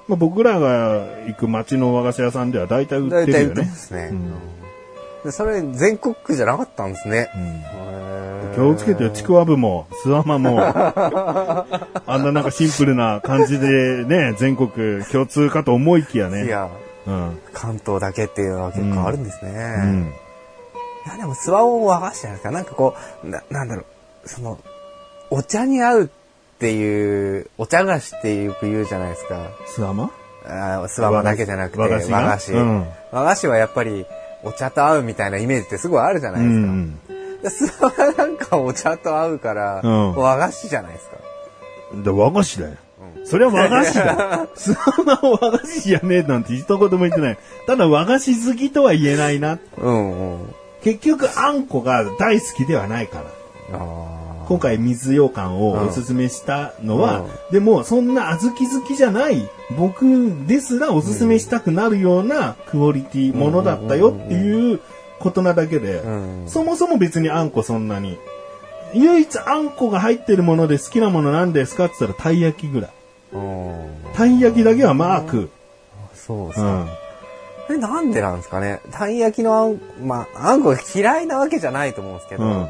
[0.07, 3.69] まあ、僕らが行く町の和菓子屋さんでは大体売って大体売ってるよね。
[3.69, 4.09] ますね。
[4.11, 4.33] うん
[5.31, 7.29] それ全国区じゃなかったんですね。
[7.35, 8.08] うん
[8.55, 11.65] 気をつけてよ、ちくわぶも、すわまも、 あ
[12.17, 14.69] んななんかシンプルな感じでね、全国
[15.05, 16.45] 共通かと思いきやね。
[16.45, 16.69] いや、
[17.07, 17.39] うん。
[17.53, 19.51] 関東だけっていうのは結構あるんですね。
[19.51, 20.13] うん。
[21.05, 22.51] いや、でも、スワオ和菓子じゃないですか。
[22.51, 23.85] なんかこう、な、なんだろう、
[24.29, 24.57] その、
[25.29, 26.07] お茶に合うっ
[26.59, 29.41] ていう、お茶菓子ってよく言うじゃないですか。
[29.67, 30.09] すわま？
[30.45, 32.23] あースワマだけじゃなくて、和和菓子が？
[32.31, 32.53] 菓子。
[32.53, 34.05] うん和菓子はやっぱり、
[34.43, 36.67] お茶と合うみたいなイメージってすごいあるじゃなういですか。
[36.67, 36.99] ん。
[37.41, 41.17] でスワマなんかお茶と合うから、うん和菓子じゃないですか。
[42.03, 42.75] で和菓子だよ。
[43.25, 44.47] それは和菓子だ。
[44.55, 47.37] スワマを和菓子じゃねえなんて一言も言ってない。
[47.67, 49.59] ただ和菓子好きとは言えないな。
[49.77, 50.55] うんうん。
[50.83, 53.25] 結局あんこが大好きではないから。
[53.79, 59.47] あ今回水羊羹をおすすめしたのは、うんでもそんな小豆好きじゃない
[59.77, 64.79] 僕ですらおすすめしたくなるようなクオリティものだったよっていう
[65.19, 68.17] ことなだけで、うんそもそも別にあんこそんなに。
[68.93, 72.91] 唯一あんこが入ってるもので好きなものなんですかって言ったらたい焼きぐらい。
[74.15, 75.49] たい焼きだけはマーク。
[76.15, 76.87] そうですか。
[77.69, 77.75] うん。
[77.75, 78.81] え、なんでなんですかね。
[78.91, 82.67] たい焼きのあん、まあ、あんこが嫌いなわけじゃないと思うんですけど、うん。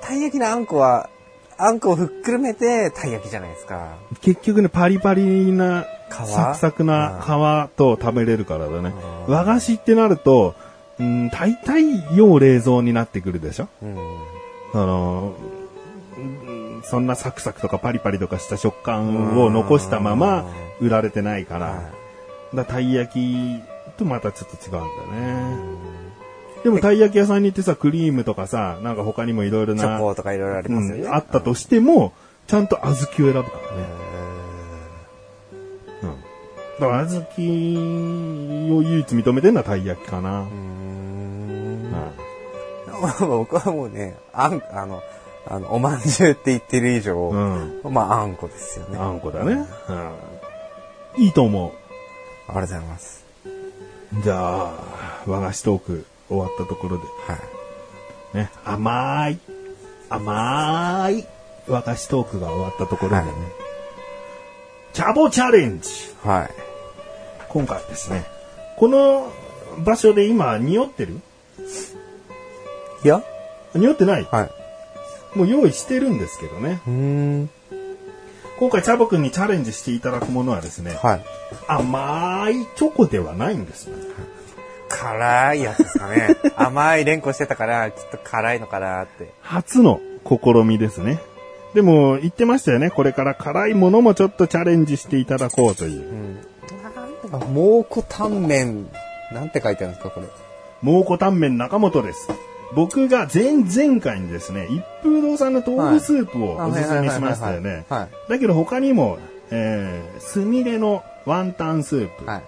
[0.00, 1.10] たい焼きのあんこは、
[1.58, 3.94] あんこをふっくるめてたい焼きじゃないですか。
[4.20, 6.14] 結局ね、パリパリな、皮？
[6.28, 8.92] サクサクな皮と食べれるからだね。
[9.26, 10.54] うん和菓子ってなると、
[10.98, 11.84] うん、大体
[12.16, 13.68] 要冷蔵になってくるでしょ？
[13.82, 13.96] うん。
[14.74, 15.34] あの、
[16.16, 20.44] うんそんなサクサクとかパリパリとかした食感を残したまま
[20.80, 21.90] 売られてないから、は
[22.52, 23.62] だたい焼き
[23.96, 25.56] とまたちょっと違うんだね。
[26.62, 31.02] でもたい焼き屋さんに行ってさ、クリームとかさ、なんか他にもいろいろチョな、コとかいろいろありますよね。
[31.04, 32.12] うんあったとしても、
[32.46, 33.84] ちゃんと小豆を選ぶからね。
[36.88, 37.08] うん。
[37.08, 40.42] だから小豆を唯一認めてるのはたい焼きかな。
[40.42, 41.92] うーん。
[43.20, 45.02] う 僕はもうね、あん、あの、
[45.46, 47.80] あの、おまんじゅうって言ってる以上、ん。
[47.84, 48.98] まあ、あんこですよね。
[48.98, 49.66] あんこだね。
[51.16, 51.24] うん。
[51.24, 51.70] いいと思う。
[52.48, 53.24] ありがとうございます。
[54.22, 54.72] じゃあ、
[55.26, 57.38] 和菓子トーク終わったところで、は
[58.34, 58.36] い。
[58.36, 59.38] ね、甘い、
[60.08, 61.26] 甘い
[61.68, 63.64] 和菓子トークが終わったところでね、はい
[64.94, 65.90] チャボチャレンジ。
[66.22, 66.63] はい。
[67.54, 68.24] 今回ですね、
[68.76, 69.32] この
[69.78, 71.20] 場所で今匂ってる？
[73.04, 73.22] いや
[73.74, 74.24] 匂ってない？
[74.30, 74.50] は
[75.34, 75.38] い。
[75.38, 76.80] もう用意してるんですけどね。
[76.86, 76.92] うー
[77.44, 77.50] ん。
[78.58, 81.24] 今回チャボくんにチャレンジしていただくものはですね、はい。
[81.68, 83.96] 甘いチョコではないんですね。
[84.88, 86.36] 辛いやつですかね。
[86.56, 89.32] 甘い連呼してたから、きっと辛いのかなって。
[89.42, 91.20] 初の試みですね。
[91.74, 92.90] でも言ってましたよね。
[92.90, 96.12] これから辛いものもちょっとチャレンジしていただこうというう。
[96.12, 96.46] ん。
[97.34, 98.88] なんか、蒙古タンメン、
[99.32, 100.26] なんて書いてあるんですか、これ。
[100.82, 102.28] 蒙古タンメン中本です。
[102.74, 107.84] 僕が前々回にですね、一風堂さんの豆腐スープをおすすめしましたよね。
[107.88, 108.30] はい。
[108.30, 109.18] だけど他にも、
[109.50, 112.42] えー、すみれのワンタンスープ、はい。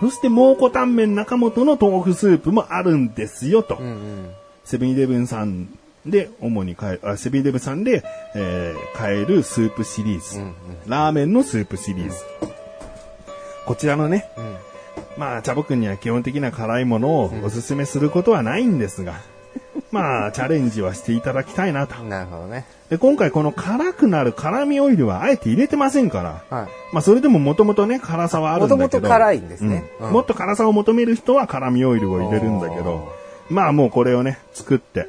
[0.00, 3.76] そして蒙古タンメン中本の豆腐スープもあるんですよと。
[3.76, 4.30] うんうん。
[4.64, 5.68] セブンイレブンさん
[6.06, 8.02] で主に買え、あセブンイレブンさんで、
[8.34, 10.54] えー買えるスープシリーズ、うんうん
[10.86, 12.16] ラーメンのスープシリーズ。
[13.68, 14.56] こちらのね、うん。
[15.18, 19.16] まあ、チャボくんには基本的な辛いものをおすすめすることはないんですが、
[19.92, 22.02] まあ、チャレンジはしていただきたいなと。
[22.02, 22.64] なるほどね。
[22.88, 26.68] で、今回この辛くなる辛味オイルはあえて入れてませんから、はい。
[26.94, 28.84] まあ、それでももともとね、辛さはあるんだけど。
[28.84, 33.12] 元々辛いんですねうんうんもっと辛さを求める人は辛味オイルを入れるんだけど、
[33.50, 35.06] まあもうこれをね、作って、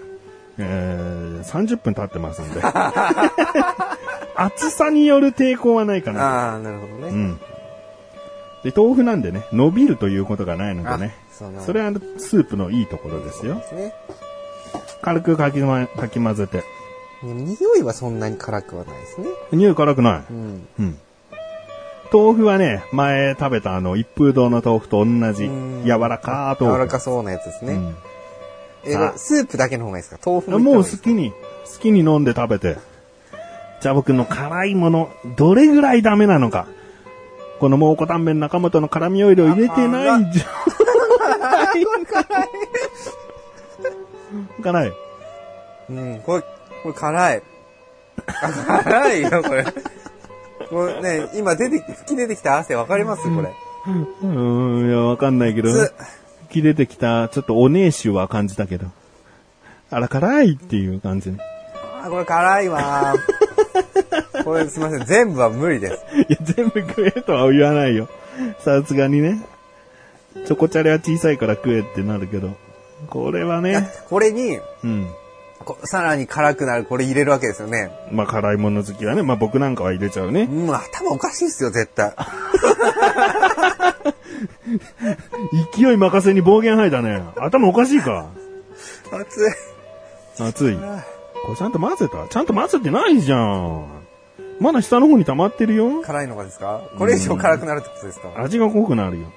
[0.58, 2.62] えー、30分経ってますんで。
[4.36, 6.52] 厚さによる抵抗はないかな。
[6.52, 7.10] ああ、なるほどね。
[7.10, 7.40] うん。
[8.64, 11.16] で、豆腐なんでね、伸びるということがないのでね。
[11.32, 13.64] あそそれはスープのいいところですよで。
[13.64, 13.94] すね。
[15.02, 16.64] 軽くかき,、ま、かき混ぜて。
[17.24, 19.28] 匂いはそんなに辛くはないですね。
[19.52, 20.24] 匂い辛くない。
[20.30, 20.68] うん。
[20.80, 20.98] うん。
[22.12, 26.78] 豆腐はね、前食べたあの、一風堂の豆腐と同じうん、柔らか豆腐。
[26.78, 27.74] 柔らかそうなやつですね。
[27.74, 27.96] うん
[28.86, 30.22] えスープだけの方がいいですか？
[30.26, 32.78] 豆腐ももう好きに、好きに飲んで食べて。
[33.82, 36.66] じゃあ僕の辛いもの、どれぐらいダメなのか。
[37.60, 40.44] この蒙古タンメン中本の辛味オイルを入れてないじゃ。
[44.60, 44.64] ん。
[44.64, 44.94] 辛い。
[45.90, 46.42] うん、これ、
[46.84, 47.44] これ辛い。
[48.26, 49.22] 辛い。
[49.24, 49.66] よ、これ。
[50.70, 53.54] これね、今出て、吹き出てきた汗わかりますこれ。
[54.24, 54.92] うん、い。
[54.92, 55.56] や、わかんない。
[55.56, 55.94] けどつ、
[56.50, 58.88] 切れてきた、ちょっとお姉臭は感じたけど。
[59.90, 60.54] あら、辛い。
[60.54, 60.96] ってい。
[60.96, 61.40] う感じね。
[62.04, 62.70] あこれ辛い。
[62.70, 63.16] わ。
[64.50, 65.06] これすいません。
[65.06, 65.94] 全部は無理です。
[66.28, 68.10] いや、全部食えとは言わないよ。
[68.60, 69.46] さすがにね。
[70.46, 72.56] チョコチャレは小さいから食えってなるけど。
[73.10, 75.08] これはね、これに、うん。
[75.60, 77.92] こさらに辛くなるこれ入れるわけですよね。
[78.12, 80.44] まあ、辛いもの好きはね、まあ僕なんかは入れちゃうね。
[80.44, 82.14] うん、頭おかしいっすよ、絶対。
[85.76, 87.24] 勢い任せに暴言吐いたね。
[87.38, 88.30] 頭おかしいか。
[89.12, 90.44] 熱い。
[90.44, 90.76] 熱い。
[90.76, 92.28] これちゃんと混ぜた？
[92.28, 93.99] ちゃんと混ぜてないじゃん。
[94.60, 96.02] まだ下の方に溜まってるよ。
[96.02, 96.82] 辛いのがですか？
[96.98, 98.34] これ以上辛くなるってことですか？
[98.38, 99.28] 味が濃くなるよ。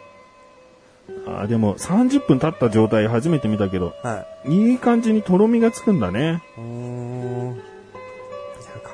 [1.27, 6.43] あーでも30分経った状態初めて見たけど、はいい感じにとろみがつくんだね。
[6.57, 6.61] い。
[6.61, 7.55] うーん。
[7.55, 7.63] いや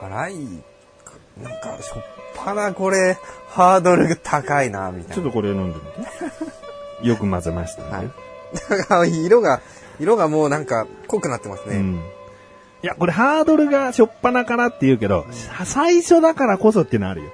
[0.01, 0.35] 辛い。
[1.43, 3.17] なんか、しょっぱなこれ、
[3.49, 5.15] ハードルが高いな、みたいな。
[5.15, 6.05] ちょっとこれ飲んでみ
[7.03, 7.07] て。
[7.09, 7.89] よく混ぜましたね。
[7.91, 8.11] はい。
[8.79, 9.61] だから色が、
[10.01, 11.77] 色がもうなんか濃くなってますね。
[11.77, 12.01] うん。
[12.83, 17.31] いや、これハードルがしょっぱなからって言うけど、さ最初だからこそっていうのあるよ。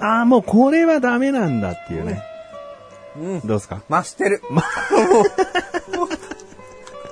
[0.00, 2.22] ああ、もうこれはダメなんだっていうね。
[3.16, 3.40] うん。
[3.40, 3.82] どうですか？
[3.88, 4.42] 増してる。
[4.50, 4.60] も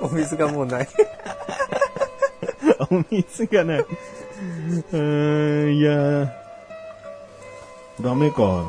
[0.01, 0.87] う、 お水がもうない。
[2.91, 3.79] お水がない。
[3.79, 6.29] うーん、いやー
[8.01, 8.65] ダメか。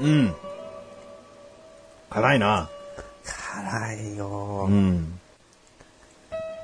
[0.00, 0.34] うん。
[2.10, 2.68] 辛いな。
[3.24, 4.72] 辛いよう。
[4.72, 5.17] ん。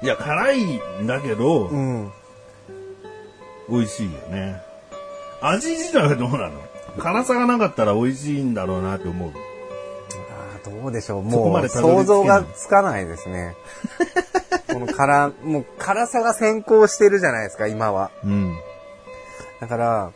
[0.05, 0.63] いや、辛い
[1.03, 2.13] んだけど、うん。
[3.71, 4.61] 美味しいよね。
[5.41, 6.61] 味自体はどうなの？
[6.99, 9.31] 辛さがなかったら美味しいんだろうなって思う。
[9.31, 11.23] あーどうでしょう。
[11.23, 13.57] もう想像がつかないですね。
[14.73, 18.11] この辛、もう辛さが先行してるじゃないですか、今は。
[18.25, 18.55] うん。
[19.61, 20.11] だから、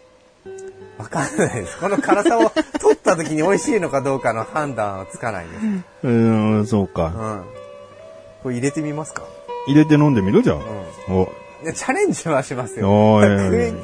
[0.99, 1.79] わかんないです。
[1.79, 5.61] この辛さを取った時に美味しいのかどうかの判断はつかないです。
[6.05, 7.07] うーん、そうか。
[7.07, 7.45] うん。
[8.43, 9.23] これ入れてみますか？
[9.69, 10.43] 入れて飲んでみる？
[10.43, 10.59] じゃん。
[11.11, 11.31] お、
[11.63, 12.89] いやチャレンジはしますよ。
[13.15, 13.33] お食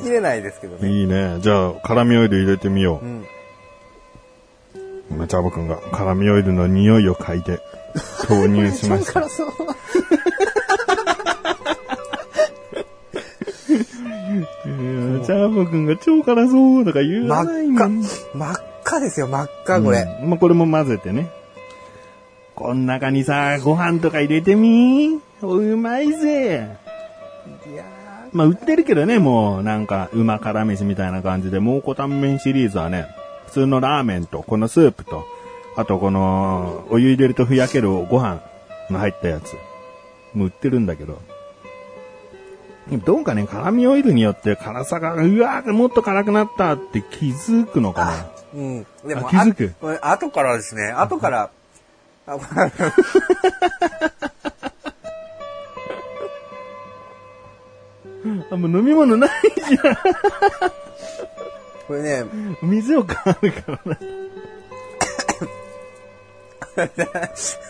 [0.01, 0.89] い切れないですけどね。
[0.91, 1.39] いいね。
[1.41, 3.07] じゃあ、辛味オイル入れてみよう。
[3.07, 3.27] うん。
[5.11, 7.61] 今、チャボくんが辛味オイルの匂いを嗅いで
[8.27, 9.29] 投入しました。
[9.29, 9.49] そう。
[15.25, 18.03] チャボくんが超辛そうとか言わないもん。
[18.03, 20.07] 真っ赤ですよ、真っ赤、これ。
[20.23, 21.31] うんまあ、これも混ぜてね。
[22.55, 25.21] こん中にさ、ご飯とか入れてみ
[25.53, 26.77] うまいぜ。
[27.71, 27.85] いや
[28.33, 33.07] まあ、売ってるけどね、もう、なんか、うま辛飯みたいな感じで、蒙古タンメンシリーズはね、
[33.47, 35.25] 普通のラーメンと、このスープと、
[35.77, 38.41] あとこの、お湯入れるとふやけるご飯
[38.91, 39.55] の入ったやつ、
[40.35, 41.21] もう売ってるんだけど、
[43.05, 48.13] どうかね、辛味オイルによって辛さが、うわーもっと辛くなったって気づくのかな。
[48.13, 48.27] ー
[48.57, 48.87] うん。
[49.09, 49.75] でも、あ気づく？
[50.03, 51.51] 後からですね、後から、
[58.51, 59.31] あもう飲み物ない
[59.69, 59.97] じゃん。
[61.87, 62.25] これね、
[62.63, 63.97] 水を買うからな。
[66.75, 66.81] こ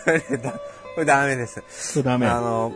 [0.07, 0.51] れだ
[0.95, 1.61] これダメです。
[1.67, 2.27] そうダメ。
[2.27, 2.71] あの、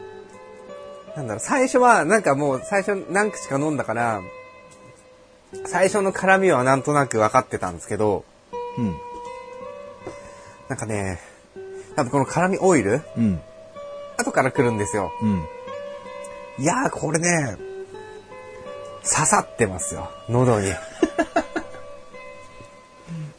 [1.15, 4.21] なんだろう、最初は、なんかもう、最初何口か飲んだから、
[5.65, 8.25] 最初の辛みはなんとなく分かってたんですけど、
[8.77, 8.95] うん。
[10.67, 11.19] なんかね、
[11.95, 13.39] 多分この辛みオイル、うん。
[14.17, 15.11] 後から来るんですよ。
[15.21, 15.45] うん。
[16.59, 17.57] いやー、これね、
[19.09, 20.71] 刺さってますよ、喉に。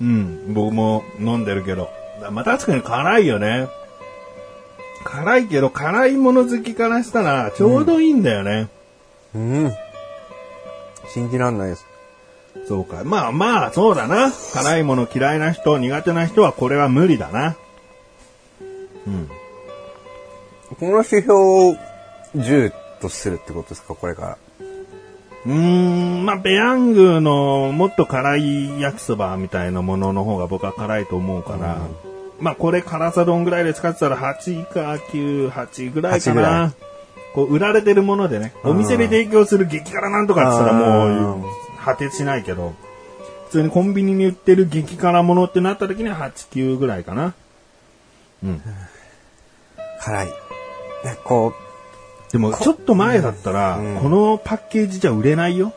[0.00, 0.54] うん。
[0.54, 1.90] 僕も飲んでるけど。
[2.32, 3.68] まあ、確かに辛いよね。
[5.04, 8.68] 辛いけど、辛いもの好きからしたら、ちょうどいいんだよね。
[9.34, 9.72] うん。
[11.08, 11.86] 信じらんないです。
[12.66, 13.02] そうか。
[13.04, 14.32] まあまあ、そうだな。
[14.52, 17.56] 辛いもの嫌いな人、苦手な人はこれは無理だな。
[19.06, 19.30] うん。
[20.78, 21.76] この指標を
[22.36, 24.38] 10とするってことですか、これから。
[25.46, 31.78] うーん、まあ、ペヤングのもっと辛い焼きそばみたいなものの方が僕は辛いと思うから、
[32.40, 36.74] まあ、これ辛さどんぐらいで使ってたら8か9、8ぐらいか8ぐらな。
[37.34, 41.44] こう、売られてるものでね、お店で提供する激辛なんとかって言ったらもう、
[41.84, 42.74] 果てしないけど、
[43.46, 47.34] 普通にコンビニに売ってる激辛ものってなった時には8、9ぐらいかな。
[48.44, 48.62] うん。
[50.00, 50.26] 辛い。
[50.26, 50.32] ね、
[51.24, 51.52] こ
[52.32, 55.72] でも、ちょっと前だったら、うんこのパッケージじゃ売れないよ。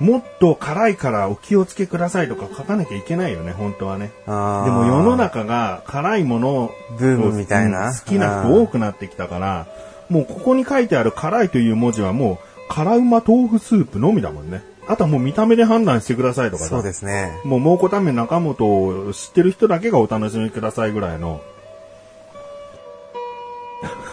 [0.00, 4.10] もっと辛いからお気をつけくださいとか書かなきゃいけないよね、本当はね。
[4.26, 9.66] でも世の中が辛いものをブームみたいなうん好きな人多くなってきたから、
[10.08, 14.62] もうここに書いてある辛いという文字はもう、辛うま豆腐スープのみだもんね。
[14.88, 16.70] あとはもう見た目で判断してくださいとかさ。
[16.70, 17.38] そうですね。
[17.44, 18.64] もう蒙古タンメン中本
[19.08, 21.42] を知ってる人だけがお楽しみくださいぐらいの。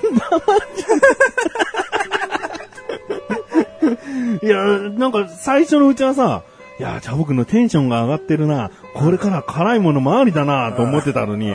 [4.47, 6.43] いや、なんか最初のうちはさ、
[6.79, 8.71] いや、じゃあ僕のテンションが上がってるな。
[8.93, 11.53] これから辛いものもありだなと思ってたのに、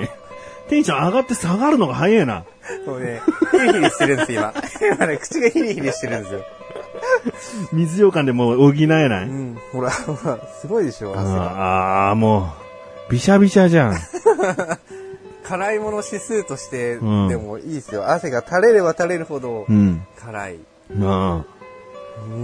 [0.69, 2.45] テンション上がって下がるのが早いな。
[2.85, 4.55] そうね、ヒリヒリしてるんです、今。
[4.95, 6.41] 今ね、口がヒリヒリしてるんですよ。
[7.73, 9.29] 水羊羹でもう補えない。
[9.29, 9.59] うん。
[9.73, 11.43] ほら、ほら、すごいでしょ、汗が。
[11.45, 12.53] ああー、も
[13.09, 13.97] う、びしゃびしゃじゃん。
[15.45, 18.11] 辛いもの指数として、うんでもいいですよ。
[18.11, 20.05] 汗が垂れれば垂れるほどうん。
[20.19, 20.59] 辛い。
[20.91, 21.45] な
[22.23, 22.35] うー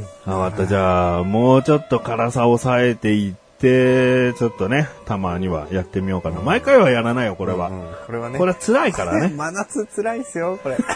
[0.00, 0.04] ん。
[0.26, 0.36] あ。
[0.36, 0.66] わかった。
[0.66, 6.40] じゃあ、もうちょっと辛さを抑えていって、ちょっとね、たまにはやってみようかな。
[6.40, 7.68] 毎回はやらないよ、これは。
[7.68, 8.38] うんこれはね。
[8.38, 9.28] これは辛いからね。
[9.36, 10.76] 真夏辛いですよ、これ。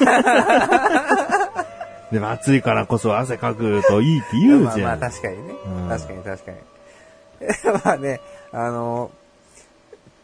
[2.13, 5.01] でも暑いからこそ汗かくといいって言うまあまあじゃん。
[5.01, 5.55] 確かにね。
[5.67, 6.59] うん確かに確かに。
[7.85, 8.21] まあね、
[8.53, 9.11] あの、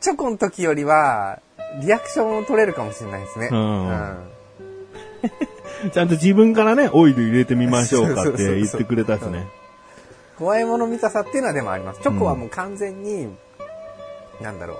[0.01, 1.41] チョコの時よりは、
[1.81, 3.49] リアクションを取れるかもしれないですね。
[3.51, 4.17] うん
[5.93, 9.47] ちゃんと自分からね、オイル入れてみましょうかって言ってくれたしね。
[10.39, 12.01] 怖いもの見たさっていうのはでもあります。
[12.01, 13.29] チョコはもう完全に、
[14.41, 14.79] なんだろう。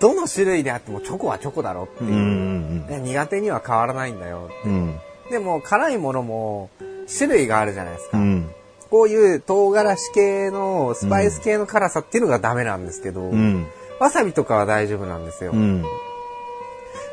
[0.00, 2.10] どの種類であってもチョコはチョコだろっていう。
[2.10, 4.50] うんうんね苦手には変わらないんだよ。
[4.64, 4.72] うん。
[4.72, 5.00] うん。
[5.30, 6.70] でも辛いものも
[7.06, 8.18] 種類があるじゃないですか。
[8.18, 8.50] うん。
[8.90, 13.66] こういう唐辛子系のスパイス系の辛さっていうのがダメなんですけど、うん。
[13.98, 15.52] わさびとかは大丈夫なんですよ。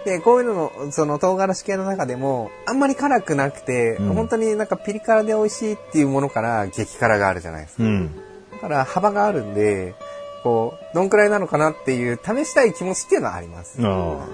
[0.06, 0.12] うん。
[0.12, 7.84] で、こういうのの、その唐辛子系の中でも、あんまり辛くなくて、うん本当になんかピリ辛で美味しいっていうものから激辛があるじゃないですか。
[7.84, 8.16] うん。
[8.52, 9.96] だから幅があるんで、
[10.44, 13.80] こう、どんくらいなのかなっていう試したい気持ちっていうのはあります。
[13.86, 14.26] あ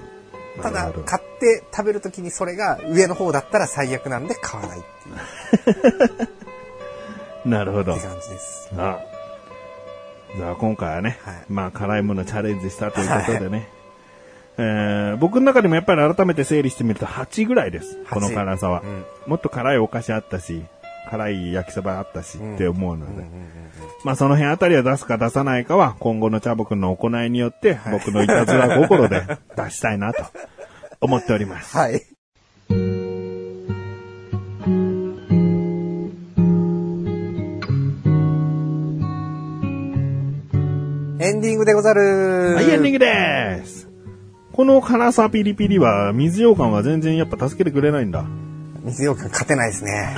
[0.58, 0.62] あ。
[0.62, 4.82] ただ買って食べるときにそれが上の方だったら最悪なんで買わないっ
[5.64, 5.74] てい
[7.44, 8.06] う なるほどって。
[8.06, 8.70] 感じです。
[8.76, 8.98] あ
[10.36, 13.68] じゃあ今回はね、はいまあ辛いものチャレンジしたということでね、
[14.58, 17.98] えー僕の中でもやっぱり改めて整理してみると8ぐらいです。
[18.10, 20.62] この辛さは、うんもっと辛いお菓子あったし、
[21.10, 23.24] 辛い焼きそばあったし、うんって思うので、
[24.04, 29.22] まあその辺あたりは出すか出さないかは今後のチャボくんの行いによって僕のいたずら心で
[29.56, 30.24] 出したいなと
[31.00, 31.76] 思っております。
[31.76, 32.02] はい。
[41.22, 42.54] エンディングでござる。
[42.56, 43.89] はい、エンディングです。
[44.60, 48.26] この辛さピリピリは水羊羹は全然やっぱ助けてくれないんだ。
[48.84, 50.14] 水羊羹勝てないですね。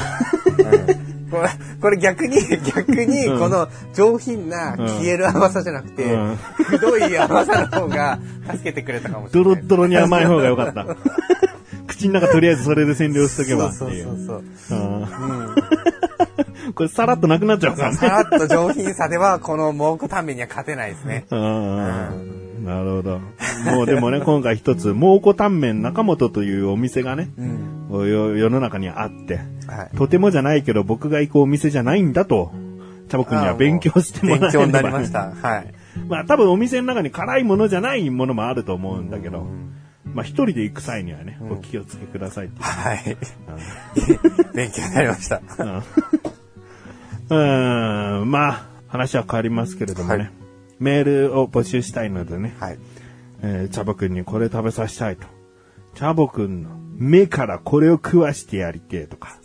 [0.99, 1.49] うんこれ、
[1.81, 2.37] これ逆に、
[2.75, 8.19] 逆に、うんこの上品なうん消える甘さじゃなくて、うんくどい甘さの方が
[8.51, 9.55] 助けてくれたかもしれない。
[9.55, 10.87] ドロッドロに甘い方が良かった。
[11.87, 14.27] 口の中とりあえずそれで占領しとけばってそういそうう。
[14.27, 15.17] そううんそ
[16.69, 16.73] う。
[16.75, 17.95] これさらっとなくなっちゃうからうん。
[17.95, 18.09] さね。
[18.11, 21.27] らっと上品さでは、この蒙古タンメンには勝てないですね。
[21.31, 23.21] うんなるほど。
[23.65, 28.09] もうでもね、今回一つ、蒙古タンメン中本というお店がね、うん。
[28.09, 29.97] よ世の中にあって、はい。
[29.97, 32.53] とてもじゃないけど僕が行くお店じゃないんだと、
[33.09, 35.33] チャボくんには勉強してもらえれば勉強になりました。
[35.33, 35.75] はい。
[36.09, 39.47] まあ多分お店の中に辛いものじゃないものもあると思うんだけど、
[40.05, 42.63] まあ一人で行く際にはね、お気をつけくださいっていう。
[42.63, 43.17] はい。
[44.55, 45.43] 勉強になりました。
[47.29, 50.42] うん、うんまあ話は変わりますけれどもね、はい
[50.83, 52.79] メールを募集したいのでね、はい。
[53.43, 55.27] えーチャボくんにこれ食べさせたいと。
[55.95, 59.37] チャボくんの目からこれを食わしてやりてえとか、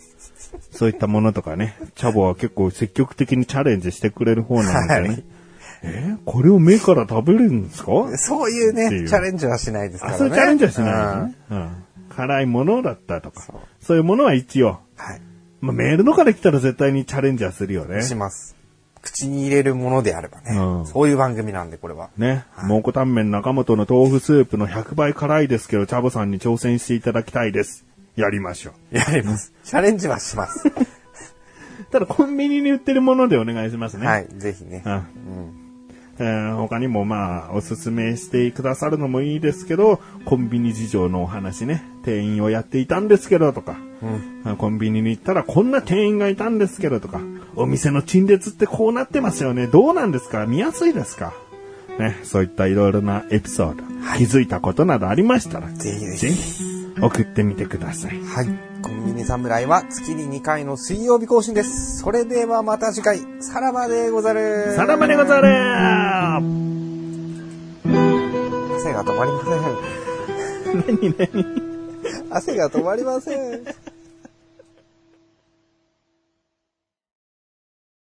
[0.70, 5.24] そういったものとかね、チャボは結構積極的にチャレンジしてくれる方なのでね、はい
[5.82, 7.92] えーこれを目から食べるんですか？
[8.18, 10.18] そういうっていうね、チャレンジはしないですからあ、ね。
[10.18, 11.36] そういうチャレンジはしないですね。
[11.50, 11.84] うん。
[12.16, 13.44] 辛いものだったとか、
[13.80, 15.20] そういうものは一応、はい。
[15.60, 18.02] まあ、メールのから来たら絶対にチャレンジはするよね。
[18.02, 18.56] します。
[19.10, 20.56] 口に入れるものであればね。
[20.56, 22.10] うんそういう番組なんで、これは。
[22.16, 22.44] ね。
[22.64, 27.84] 蒙古タンメン中本の豆腐スープの100倍辛いですけど、チャボさんに挑戦していただきたいです。
[28.16, 28.96] やりましょう。
[28.96, 29.52] やります。
[29.64, 30.70] チャレンジはします。
[31.90, 34.06] ただコンビニに売ってるものでお願いしますね。
[34.06, 34.82] はい、ぜひね。
[34.84, 35.02] うんうん。
[36.20, 44.42] えー他にもまあ、おすすめしてくださるのもいいですけど、コンビニ事情のお話ね、店員をやっていたんですけどとか、うん。
[44.44, 47.20] あコンビニに行ったらこんな店員がいたんですけどとか、
[47.56, 49.66] お店の陳列ってこうなってますよね。
[49.66, 50.46] どうなんですか？
[50.46, 51.32] 見やすいですか？
[51.98, 53.82] ね、そういったいろいろなエピソード、
[54.16, 56.64] 気づいたことなどありましたら、ぜひぜひぜひ
[57.02, 58.20] 送ってみてください。
[58.22, 58.46] はい。
[58.82, 61.98] コンビニ侍は月に2回の水曜日更新です。
[61.98, 64.74] それではまた次回、さらばでござる。
[64.76, 65.48] さらばでござる
[68.76, 69.50] 汗が止まりませ
[70.78, 70.98] ん。
[71.00, 71.16] 何
[71.58, 71.67] 何？
[72.30, 73.64] 汗が止まりません。